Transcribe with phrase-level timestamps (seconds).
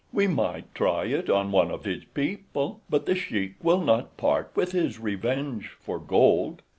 [0.11, 4.49] "We might try it on one of his people; but The Sheik will not part
[4.55, 6.63] with his revenge for gold.